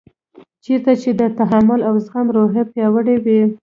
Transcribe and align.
چېرته 0.63 0.91
چې 1.01 1.09
د 1.19 1.21
تحمل 1.39 1.81
او 1.89 1.93
زغم 2.05 2.27
روحیه 2.35 2.63
پیاوړې 2.73 3.15
وي. 3.25 3.41